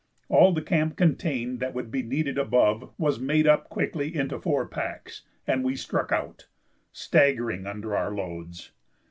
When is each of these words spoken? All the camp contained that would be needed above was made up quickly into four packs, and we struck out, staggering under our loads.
All 0.29 0.51
the 0.51 0.63
camp 0.63 0.95
contained 0.97 1.59
that 1.59 1.75
would 1.75 1.91
be 1.91 2.01
needed 2.01 2.39
above 2.39 2.89
was 2.97 3.19
made 3.19 3.45
up 3.45 3.69
quickly 3.69 4.15
into 4.15 4.39
four 4.39 4.65
packs, 4.67 5.21
and 5.45 5.63
we 5.63 5.75
struck 5.75 6.11
out, 6.11 6.47
staggering 6.91 7.67
under 7.67 7.95
our 7.95 8.11
loads. 8.11 8.71